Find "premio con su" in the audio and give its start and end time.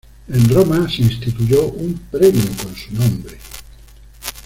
2.09-2.91